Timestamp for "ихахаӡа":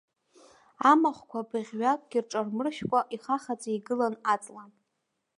3.15-3.69